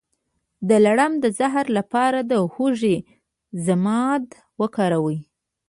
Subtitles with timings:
[0.69, 2.97] د لړم د زهر لپاره د هوږې
[3.65, 4.25] ضماد
[4.61, 5.19] وکاروئ